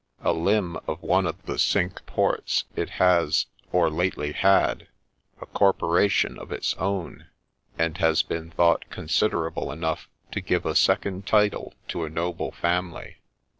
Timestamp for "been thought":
8.23-8.89